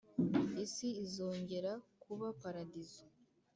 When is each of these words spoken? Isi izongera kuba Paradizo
Isi 0.65 0.87
izongera 1.03 1.71
kuba 2.03 2.27
Paradizo 2.41 3.03